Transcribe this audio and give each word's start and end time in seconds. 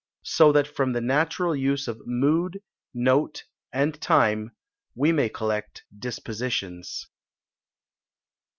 So 0.25 0.51
that 0.53 0.67
from 0.67 0.93
the 0.93 0.99
natural 0.99 1.55
use 1.55 1.87
of 1.87 2.01
MOOD, 2.07 2.63
NOTE, 2.95 3.43
and 3.71 4.01
TIME, 4.01 4.51
we 4.95 5.11
may 5.11 5.29
collect 5.29 5.83
DISPOSITIONS." 5.95 7.07